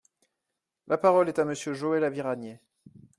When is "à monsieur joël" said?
1.37-2.03